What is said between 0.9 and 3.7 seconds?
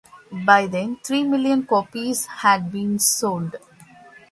three million copies had been sold.